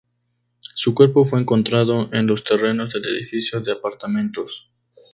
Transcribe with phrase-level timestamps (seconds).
[0.61, 4.71] Su cuerpo fue encontrado en los terrenos del edificio de apartamentos.